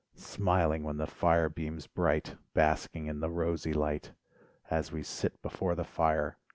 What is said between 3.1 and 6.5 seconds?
the rosy light, As we sit before the fire.